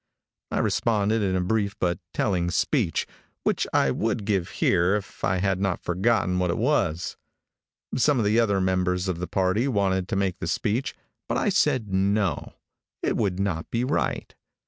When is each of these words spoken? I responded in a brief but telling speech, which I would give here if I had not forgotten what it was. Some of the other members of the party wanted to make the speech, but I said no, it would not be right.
I 0.49 0.57
responded 0.57 1.21
in 1.21 1.35
a 1.35 1.41
brief 1.41 1.75
but 1.79 1.99
telling 2.11 2.49
speech, 2.49 3.05
which 3.43 3.67
I 3.71 3.91
would 3.91 4.25
give 4.25 4.49
here 4.49 4.95
if 4.95 5.23
I 5.23 5.37
had 5.37 5.61
not 5.61 5.83
forgotten 5.83 6.39
what 6.39 6.49
it 6.49 6.57
was. 6.57 7.17
Some 7.95 8.17
of 8.17 8.25
the 8.25 8.39
other 8.39 8.59
members 8.59 9.07
of 9.07 9.19
the 9.19 9.27
party 9.27 9.67
wanted 9.67 10.07
to 10.07 10.15
make 10.15 10.39
the 10.39 10.47
speech, 10.47 10.95
but 11.29 11.37
I 11.37 11.49
said 11.49 11.93
no, 11.93 12.53
it 13.03 13.15
would 13.15 13.39
not 13.39 13.69
be 13.69 13.83
right. 13.83 14.33